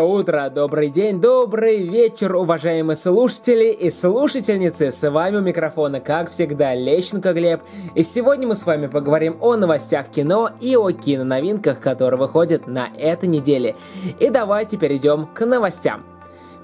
Доброе 0.00 0.20
утро, 0.20 0.48
добрый 0.48 0.88
день, 0.88 1.20
добрый 1.20 1.86
вечер, 1.86 2.34
уважаемые 2.34 2.96
слушатели 2.96 3.70
и 3.70 3.90
слушательницы. 3.90 4.92
С 4.92 5.10
вами 5.10 5.36
у 5.36 5.40
микрофона, 5.42 6.00
как 6.00 6.30
всегда, 6.30 6.74
Лещенко 6.74 7.34
Глеб. 7.34 7.60
И 7.94 8.02
сегодня 8.02 8.48
мы 8.48 8.54
с 8.54 8.64
вами 8.64 8.86
поговорим 8.86 9.36
о 9.42 9.56
новостях 9.56 10.08
кино 10.08 10.52
и 10.58 10.74
о 10.74 10.90
киноновинках, 10.90 11.80
которые 11.80 12.18
выходят 12.18 12.66
на 12.66 12.88
этой 12.96 13.28
неделе. 13.28 13.76
И 14.18 14.30
давайте 14.30 14.78
перейдем 14.78 15.26
к 15.26 15.44
новостям. 15.44 16.02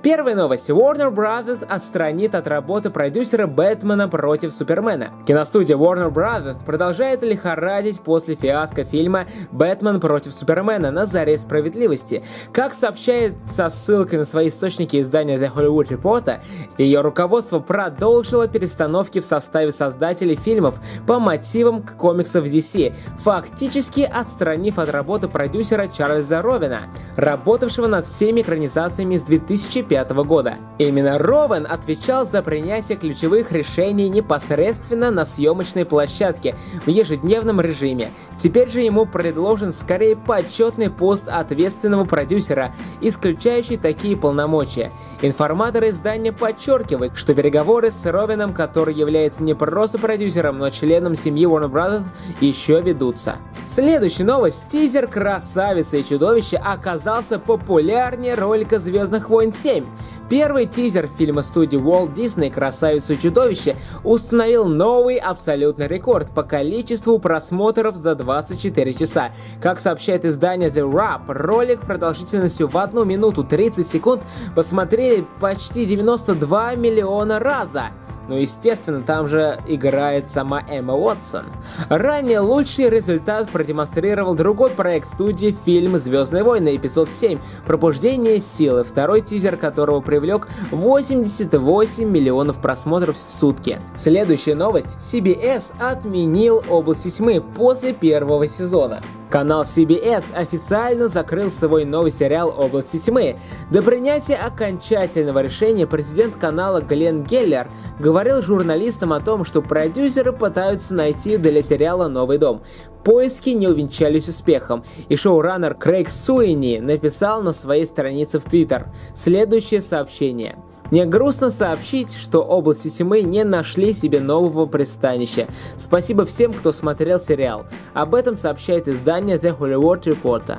Первая 0.02 0.36
новость. 0.36 0.70
Warner 0.70 1.12
Brothers 1.12 1.64
отстранит 1.64 2.34
от 2.34 2.46
работы 2.46 2.91
продюсера 2.91 3.46
Бэтмена 3.46 4.09
против 4.09 4.52
Супермена. 4.52 5.10
Киностудия 5.27 5.77
Warner 5.77 6.12
Brothers 6.12 6.64
продолжает 6.64 7.22
лихорадить 7.22 8.00
после 8.00 8.36
фиаско 8.36 8.84
фильма 8.84 9.27
«Бэтмен 9.50 9.98
против 9.98 10.32
Супермена» 10.32 10.92
на 10.92 11.06
заре 11.06 11.38
справедливости. 11.38 12.22
Как 12.52 12.74
сообщает 12.74 13.34
со 13.50 13.69
ссылкой 13.69 14.19
на 14.19 14.24
свои 14.24 14.48
источники 14.48 15.00
издания 15.00 15.38
The 15.38 15.50
Hollywood 15.52 15.88
Reporter, 15.88 16.41
ее 16.78 17.00
руководство 17.00 17.58
продолжило 17.58 18.47
перестановки 18.47 19.20
в 19.20 19.24
составе 19.24 19.72
создателей 19.72 20.36
фильмов 20.36 20.78
по 21.06 21.19
мотивам 21.19 21.83
комиксов 21.83 22.44
DC, 22.44 22.94
фактически 23.19 24.02
отстранив 24.02 24.78
от 24.78 24.91
работы 24.91 25.27
продюсера 25.27 25.88
Чарльза 25.88 26.42
Ровина, 26.42 26.83
работавшего 27.16 27.88
над 27.88 28.05
всеми 28.05 28.42
экранизациями 28.42 29.16
с 29.16 29.22
2005 29.22 29.85
2005 29.88 30.10
года. 30.26 30.56
Именно 30.78 31.18
Ровен 31.18 31.66
отвечал 31.69 32.27
за 32.27 32.42
принятие 32.42 32.98
ключевых 32.98 33.52
решений 33.52 34.08
непосредственно 34.08 35.11
на 35.11 35.24
съемочной 35.24 35.84
площадке 35.84 36.55
в 36.84 36.88
ежедневном 36.91 37.61
режиме. 37.61 38.11
Теперь 38.36 38.69
же 38.69 38.80
ему 38.80 39.06
предложен 39.06 39.72
скорее 39.72 40.16
почетный 40.16 40.91
пост 40.91 41.28
ответственного 41.28 42.05
продюсера, 42.05 42.74
исключающий 43.00 43.77
такие 43.77 44.16
полномочия. 44.16 44.91
Информаторы 45.22 45.91
издания 45.91 46.33
подчеркивают, 46.33 47.16
что 47.16 47.34
переговоры 47.34 47.91
с 47.91 48.05
Ровеном, 48.05 48.52
который 48.52 48.94
является 48.94 49.42
не 49.42 49.55
просто 49.55 49.98
продюсером, 49.98 50.58
но 50.58 50.70
членом 50.70 51.14
семьи 51.14 51.46
Warner 51.46 51.70
Brothers, 51.70 52.05
еще 52.41 52.80
ведутся. 52.80 53.36
Следующая 53.69 54.22
новость. 54.22 54.69
Тизер 54.69 55.09
«Красавица 55.09 55.97
и 55.97 56.05
чудовище» 56.05 56.56
оказался 56.56 57.41
популярнее 57.41 58.34
ролика 58.34 58.78
«Звездных 58.78 59.28
войн 59.28 59.50
7». 59.50 59.84
Первый 60.31 60.67
тизер 60.67 61.08
фильма 61.19 61.42
студии 61.42 61.77
Walt 61.77 62.14
Disney 62.14 62.48
«Красавицу 62.48 63.14
и 63.14 63.19
чудовище» 63.19 63.75
установил 64.05 64.67
новый 64.67 65.17
абсолютный 65.17 65.89
рекорд 65.89 66.31
по 66.31 66.45
количеству 66.45 67.19
просмотров 67.19 67.97
за 67.97 68.14
24 68.14 68.95
часа. 68.95 69.33
Как 69.61 69.80
сообщает 69.80 70.25
издание 70.25 70.70
The 70.70 70.89
Wrap, 70.89 71.23
ролик 71.27 71.80
продолжительностью 71.80 72.69
в 72.69 72.78
1 72.78 73.06
минуту 73.06 73.42
30 73.42 73.84
секунд 73.84 74.23
посмотрели 74.55 75.27
почти 75.41 75.86
92 75.86 76.77
миллиона 76.77 77.41
раза. 77.41 77.91
Но, 78.28 78.36
естественно, 78.36 79.02
там 79.02 79.27
же 79.28 79.58
играет 79.66 80.30
сама 80.30 80.62
Эмма 80.69 80.94
Уотсон. 80.94 81.46
Ранее 81.88 82.41
лучший 82.41 82.88
результат 82.88 83.50
продемонстрировал 83.50 84.34
другой 84.34 84.70
проект 84.70 85.08
студии 85.08 85.56
фильм 85.64 85.98
«Звездные 85.98 86.42
войны. 86.42 86.77
Эпизод 86.77 87.10
7. 87.10 87.38
Пробуждение 87.66 88.41
силы», 88.41 88.84
второй 88.84 89.20
тизер 89.20 89.56
которого 89.56 90.00
привлек 90.00 90.48
88 90.70 92.08
миллионов 92.08 92.60
просмотров 92.60 93.16
в 93.16 93.20
сутки. 93.20 93.80
Следующая 93.94 94.55
новость. 94.55 94.96
CBS 95.00 95.72
отменил 95.78 96.64
«Области 96.68 97.11
тьмы» 97.11 97.40
после 97.40 97.92
первого 97.92 98.46
сезона. 98.46 99.02
Канал 99.31 99.63
CBS 99.63 100.33
официально 100.35 101.09
закрыл 101.09 101.51
свой 101.51 101.85
новый 101.85 102.13
сериал 102.13 102.55
«Области 102.57 102.97
тьмы». 102.97 103.37
До 103.70 103.83
принятия 103.83 104.37
окончательного 104.37 105.41
решения 105.42 105.87
президент 105.87 106.37
канала 106.37 106.81
Глен 106.81 107.25
Геллер 107.25 107.69
говорил 107.98 108.41
журналистам 108.41 109.13
о 109.13 109.20
том, 109.20 109.45
что 109.45 109.63
продюсеры 109.63 110.33
пытаются 110.33 110.95
найти 110.95 111.39
для 111.39 111.61
сериала 111.63 112.07
новый 112.09 112.39
дом. 112.39 112.63
Поиски 113.05 113.51
не 113.51 113.67
увенчались 113.67 114.29
успехом, 114.29 114.85
и 115.09 115.17
шоураннер 115.17 115.75
Крейг 115.75 116.08
Суини 116.08 116.79
написал 116.79 117.43
на 117.43 117.53
своей 117.53 117.87
странице 117.87 118.39
в 118.39 118.45
Твиттер 118.45 118.87
следующее 119.14 119.81
сообщение– 119.81 120.57
мне 120.91 121.05
грустно 121.05 121.51
сообщить, 121.51 122.14
что 122.14 122.42
области 122.42 122.89
тьмы 122.89 123.23
не 123.23 123.45
нашли 123.45 123.92
себе 123.92 124.20
нового 124.20 124.67
пристанища. 124.67 125.47
Спасибо 125.77 126.24
всем, 126.24 126.52
кто 126.52 126.73
смотрел 126.73 127.19
сериал. 127.19 127.67
Об 127.95 128.14
этом 128.14 128.37
сообщает 128.37 128.88
издание 128.88 129.37
The 129.38 129.56
Hollywood 129.58 130.02
Reporter. 130.02 130.58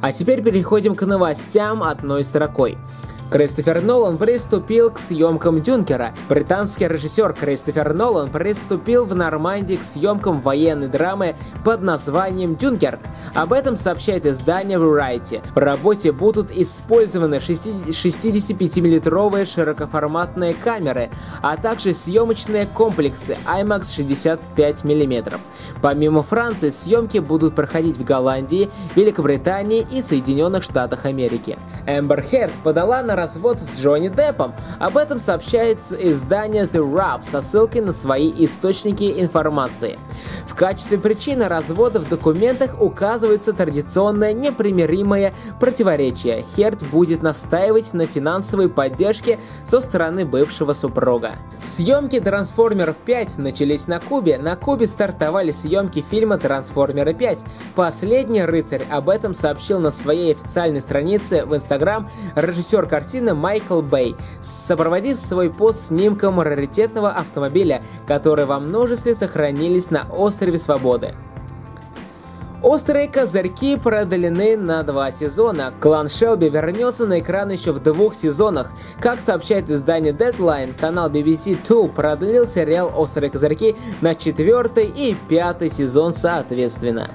А 0.00 0.12
теперь 0.12 0.42
переходим 0.42 0.94
к 0.94 1.02
новостям 1.02 1.82
одной 1.82 2.24
строкой. 2.24 2.78
Кристофер 3.30 3.80
Нолан 3.80 4.18
приступил 4.18 4.90
к 4.90 4.98
съемкам 4.98 5.62
Дюнкера. 5.62 6.14
Британский 6.28 6.86
режиссер 6.86 7.32
Кристофер 7.32 7.94
Нолан 7.94 8.30
приступил 8.30 9.06
в 9.06 9.14
Нормандии 9.14 9.76
к 9.76 9.82
съемкам 9.82 10.40
военной 10.40 10.88
драмы 10.88 11.34
под 11.64 11.82
названием 11.82 12.54
Дюнкерк. 12.54 13.00
Об 13.34 13.52
этом 13.52 13.76
сообщает 13.76 14.24
издание 14.26 14.78
Variety. 14.78 15.42
В 15.54 15.58
работе 15.58 16.12
будут 16.12 16.50
использованы 16.50 17.36
65-миллиметровые 17.36 19.46
широкоформатные 19.46 20.54
камеры, 20.54 21.10
а 21.42 21.56
также 21.56 21.94
съемочные 21.94 22.66
комплексы 22.66 23.36
IMAX 23.46 23.94
65 23.94 24.84
мм. 24.84 25.38
Помимо 25.82 26.22
Франции, 26.22 26.70
съемки 26.70 27.18
будут 27.18 27.56
проходить 27.56 27.96
в 27.96 28.04
Голландии, 28.04 28.70
Великобритании 28.94 29.84
и 29.90 30.02
Соединенных 30.02 30.62
Штатах 30.62 31.06
Америки. 31.06 31.58
Эмбер 31.86 32.22
Херт 32.22 32.52
подала 32.62 33.02
на 33.02 33.13
развод 33.14 33.58
с 33.60 33.80
Джонни 33.80 34.08
Деппом. 34.08 34.54
Об 34.78 34.96
этом 34.96 35.18
сообщает 35.20 35.78
издание 35.90 36.64
The 36.64 36.80
Wrap 36.80 37.22
со 37.30 37.40
ссылкой 37.40 37.80
на 37.80 37.92
свои 37.92 38.32
источники 38.44 39.22
информации. 39.22 39.98
В 40.46 40.54
качестве 40.54 40.98
причины 40.98 41.48
развода 41.48 42.00
в 42.00 42.08
документах 42.08 42.80
указывается 42.80 43.52
традиционное 43.52 44.32
непримиримое 44.32 45.32
противоречие. 45.60 46.44
Херт 46.56 46.82
будет 46.90 47.22
настаивать 47.22 47.92
на 47.94 48.06
финансовой 48.06 48.68
поддержке 48.68 49.38
со 49.64 49.80
стороны 49.80 50.24
бывшего 50.24 50.72
супруга. 50.72 51.36
Съемки 51.64 52.20
Трансформеров 52.20 52.96
5 52.96 53.38
начались 53.38 53.86
на 53.86 54.00
Кубе. 54.00 54.38
На 54.38 54.56
Кубе 54.56 54.86
стартовали 54.86 55.50
съемки 55.50 56.04
фильма 56.08 56.38
Трансформеры 56.38 57.14
5. 57.14 57.38
Последний 57.74 58.44
рыцарь 58.44 58.86
об 58.90 59.08
этом 59.08 59.34
сообщил 59.34 59.80
на 59.80 59.90
своей 59.90 60.32
официальной 60.32 60.80
странице 60.80 61.44
в 61.44 61.54
Инстаграм 61.54 62.08
режиссер 62.36 62.86
картины 62.86 63.03
Майкл 63.34 63.80
Бэй, 63.80 64.16
сопроводив 64.40 65.18
свой 65.18 65.50
пост 65.50 65.88
снимком 65.88 66.40
раритетного 66.40 67.10
автомобиля, 67.10 67.82
которые 68.06 68.46
во 68.46 68.60
множестве 68.60 69.14
сохранились 69.14 69.90
на 69.90 70.06
острове 70.10 70.58
Свободы. 70.58 71.14
Острые 72.64 73.08
козырьки 73.08 73.76
продлены 73.76 74.56
на 74.56 74.82
два 74.82 75.10
сезона. 75.10 75.74
Клан 75.80 76.08
Шелби 76.08 76.48
вернется 76.48 77.04
на 77.04 77.20
экран 77.20 77.50
еще 77.50 77.72
в 77.72 77.82
двух 77.82 78.14
сезонах. 78.14 78.72
Как 79.00 79.20
сообщает 79.20 79.68
издание 79.68 80.14
Deadline, 80.14 80.72
канал 80.80 81.10
BBC 81.10 81.58
2 81.62 81.88
продлил 81.88 82.46
сериал 82.46 82.90
«Острые 82.96 83.30
козырьки» 83.30 83.76
на 84.00 84.14
четвертый 84.14 84.86
и 84.86 85.14
пятый 85.28 85.68
сезон 85.68 86.14
соответственно. 86.14 87.10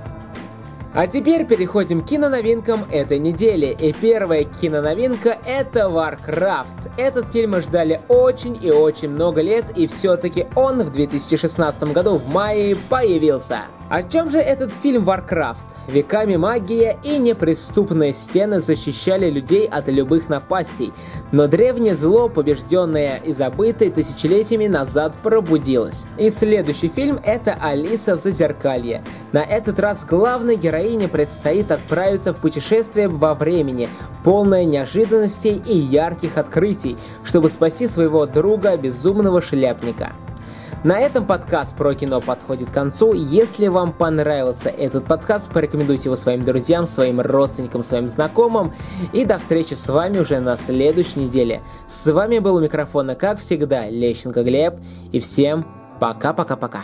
А 0.92 1.06
теперь 1.06 1.46
переходим 1.46 2.02
к 2.02 2.06
киноновинкам 2.06 2.86
этой 2.92 3.20
недели. 3.20 3.78
И 3.80 3.94
первая 3.94 4.44
киноновинка 4.44 5.38
это 5.46 5.82
Warcraft. 5.82 6.92
Этот 6.98 7.32
фильм 7.32 7.52
мы 7.52 7.62
ждали 7.62 8.02
очень 8.08 8.58
и 8.60 8.72
очень 8.72 9.10
много 9.10 9.42
лет, 9.42 9.66
и 9.76 9.86
все-таки 9.86 10.48
он 10.56 10.82
в 10.82 10.92
2016 10.92 11.84
году 11.94 12.18
в 12.18 12.28
мае 12.28 12.76
появился. 12.76 13.66
О 13.90 14.04
чем 14.04 14.30
же 14.30 14.38
этот 14.38 14.72
фильм 14.76 15.10
Warcraft? 15.10 15.66
Веками 15.88 16.36
магия 16.36 17.00
и 17.02 17.18
неприступные 17.18 18.14
стены 18.14 18.60
защищали 18.60 19.32
людей 19.32 19.68
от 19.68 19.88
любых 19.88 20.30
напастей, 20.30 20.94
но 21.32 21.48
древнее 21.48 21.96
зло, 21.96 22.30
побежденное 22.30 23.18
и 23.18 23.34
забытое 23.34 23.90
тысячелетиями 23.90 24.68
назад, 24.68 25.18
пробудилось. 25.24 26.06
И 26.20 26.30
следующий 26.30 26.88
фильм 26.88 27.20
это 27.24 27.58
Алиса 27.60 28.16
в 28.16 28.20
Зазеркалье. 28.20 29.04
На 29.32 29.40
этот 29.40 29.80
раз 29.80 30.06
главной 30.06 30.56
героине 30.80 31.08
предстоит 31.08 31.72
отправиться 31.72 32.34
в 32.34 32.38
путешествие 32.38 33.08
во 33.08 33.34
времени, 33.34 33.90
полное 34.24 34.66
неожиданностей 34.66 35.62
и 35.66 35.76
ярких 35.78 36.38
открытий, 36.38 36.98
чтобы 37.24 37.50
спасти 37.50 37.88
своего 37.88 38.26
друга 38.26 38.78
безумного 38.78 39.42
шляпника. 39.42 40.14
На 40.86 40.98
этом 40.98 41.26
подкаст 41.26 41.76
про 41.76 41.94
кино 41.94 42.22
подходит 42.22 42.70
к 42.72 42.74
концу. 42.74 43.14
Если 43.14 43.68
вам 43.68 43.92
понравился 43.92 44.70
этот 44.70 45.06
подкаст, 45.06 45.52
порекомендуйте 45.52 46.06
его 46.06 46.16
своим 46.16 46.46
друзьям, 46.46 46.86
своим 46.86 47.20
родственникам, 47.20 47.84
своим 47.84 48.08
знакомым. 48.08 48.74
И 49.12 49.26
до 49.26 49.40
встречи 49.40 49.74
с 49.74 49.90
вами 49.90 50.20
уже 50.20 50.40
на 50.40 50.56
следующей 50.56 51.20
неделе. 51.20 51.62
С 51.86 52.10
вами 52.10 52.40
был 52.40 52.56
у 52.56 52.62
микрофона, 52.62 53.16
как 53.16 53.40
всегда, 53.40 53.90
Лещенко 53.90 54.42
Глеб. 54.42 54.76
И 55.12 55.20
всем 55.20 55.66
пока-пока-пока. 56.00 56.84